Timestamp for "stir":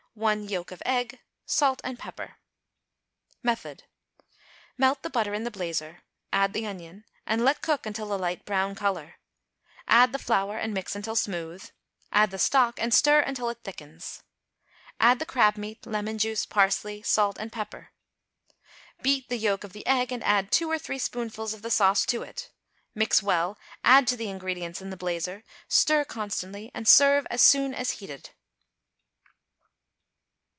12.93-13.21, 25.69-26.03